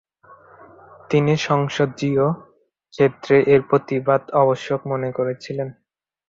[1.09, 2.27] তিনি সংসদযিও
[2.93, 5.67] ক্ষেত্রে এর প্রতিবাদ আবশ্যক মনে করেছিলেন।